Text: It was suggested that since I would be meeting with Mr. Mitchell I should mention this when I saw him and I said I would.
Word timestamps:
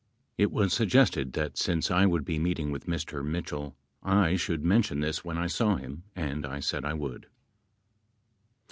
It 0.35 0.51
was 0.51 0.73
suggested 0.73 1.33
that 1.33 1.59
since 1.59 1.91
I 1.91 2.07
would 2.07 2.25
be 2.25 2.39
meeting 2.39 2.71
with 2.71 2.87
Mr. 2.87 3.23
Mitchell 3.23 3.75
I 4.01 4.35
should 4.35 4.65
mention 4.65 4.99
this 5.01 5.23
when 5.23 5.37
I 5.37 5.45
saw 5.45 5.75
him 5.75 6.05
and 6.15 6.43
I 6.43 6.59
said 6.59 6.83
I 6.85 6.95
would. 6.95 7.27